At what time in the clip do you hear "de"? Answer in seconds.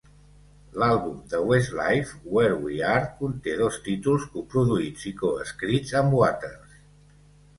1.33-1.41